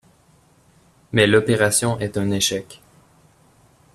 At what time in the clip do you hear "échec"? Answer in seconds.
2.31-2.81